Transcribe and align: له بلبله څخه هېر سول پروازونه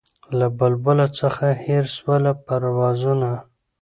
له 0.37 0.47
بلبله 0.57 1.05
څخه 1.19 1.45
هېر 1.63 1.85
سول 1.97 2.23
پروازونه 2.45 3.31